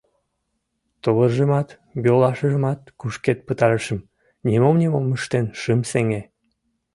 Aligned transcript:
Тувыржымат, 1.01 1.69
йолашыжымат 2.05 2.79
кушкед 2.99 3.39
пытарышым— 3.47 3.99
нимом-нимом 4.47 5.05
ыштен 5.17 5.45
шым 5.59 5.79
сеҥе. 5.89 6.21